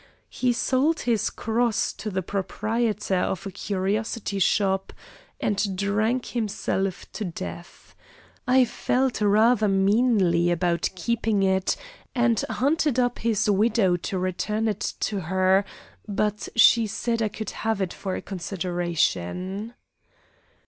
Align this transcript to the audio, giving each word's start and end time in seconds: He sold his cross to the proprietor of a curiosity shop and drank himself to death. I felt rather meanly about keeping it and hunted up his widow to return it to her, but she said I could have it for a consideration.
He 0.31 0.51
sold 0.51 1.01
his 1.01 1.29
cross 1.29 1.93
to 1.93 2.09
the 2.09 2.23
proprietor 2.23 3.19
of 3.19 3.45
a 3.45 3.51
curiosity 3.51 4.39
shop 4.39 4.91
and 5.39 5.77
drank 5.77 6.25
himself 6.29 7.05
to 7.11 7.23
death. 7.23 7.95
I 8.47 8.65
felt 8.65 9.21
rather 9.21 9.67
meanly 9.67 10.49
about 10.49 10.89
keeping 10.95 11.43
it 11.43 11.77
and 12.15 12.43
hunted 12.49 12.97
up 12.97 13.19
his 13.19 13.47
widow 13.47 13.95
to 13.97 14.17
return 14.17 14.67
it 14.67 14.81
to 15.01 15.19
her, 15.19 15.65
but 16.07 16.49
she 16.55 16.87
said 16.87 17.21
I 17.21 17.27
could 17.29 17.51
have 17.51 17.79
it 17.79 17.93
for 17.93 18.15
a 18.15 18.23
consideration. 18.23 19.75